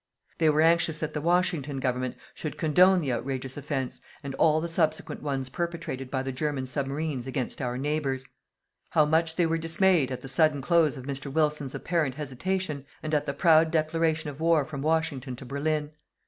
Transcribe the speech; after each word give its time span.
They 0.39 0.49
were 0.49 0.61
anxious 0.61 0.97
that 0.97 1.13
the 1.13 1.21
Washington 1.21 1.79
Government 1.79 2.15
should 2.33 2.57
condone 2.57 3.01
the 3.01 3.13
outrageous 3.13 3.55
offence 3.55 4.01
and 4.23 4.33
all 4.33 4.59
the 4.59 4.67
subsequent 4.67 5.21
ones 5.21 5.49
perpetrated 5.49 6.09
by 6.09 6.23
the 6.23 6.31
German 6.31 6.65
submarines 6.65 7.27
against 7.27 7.61
our 7.61 7.77
neighbours. 7.77 8.27
How 8.89 9.05
much 9.05 9.35
they 9.35 9.45
were 9.45 9.59
dismayed 9.59 10.11
at 10.11 10.21
the 10.21 10.27
sudden 10.27 10.59
close 10.59 10.97
of 10.97 11.05
Mr. 11.05 11.31
Wilson's 11.31 11.75
apparent 11.75 12.15
hesitation, 12.15 12.83
and 13.03 13.13
at 13.13 13.27
the 13.27 13.33
proud 13.35 13.69
declaration 13.69 14.31
of 14.31 14.39
war 14.39 14.65
from 14.65 14.81
Washington 14.81 15.35
to 15.35 15.45
Berlin. 15.45 15.91